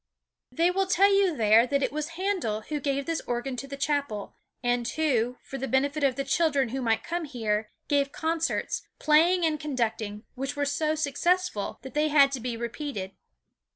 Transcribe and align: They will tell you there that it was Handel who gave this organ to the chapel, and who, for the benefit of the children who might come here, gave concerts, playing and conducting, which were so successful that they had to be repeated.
They 0.51 0.71
will 0.71 0.87
tell 0.87 1.13
you 1.13 1.37
there 1.37 1.67
that 1.67 1.83
it 1.83 1.91
was 1.91 2.17
Handel 2.17 2.61
who 2.61 2.79
gave 2.79 3.05
this 3.05 3.21
organ 3.27 3.55
to 3.57 3.67
the 3.67 3.77
chapel, 3.77 4.35
and 4.63 4.87
who, 4.87 5.37
for 5.43 5.59
the 5.59 5.67
benefit 5.67 6.03
of 6.03 6.15
the 6.15 6.23
children 6.23 6.69
who 6.69 6.81
might 6.81 7.03
come 7.03 7.25
here, 7.25 7.69
gave 7.87 8.11
concerts, 8.11 8.81
playing 8.97 9.45
and 9.45 9.59
conducting, 9.59 10.23
which 10.33 10.55
were 10.55 10.65
so 10.65 10.95
successful 10.95 11.77
that 11.83 11.93
they 11.93 12.07
had 12.07 12.31
to 12.31 12.39
be 12.39 12.57
repeated. 12.57 13.11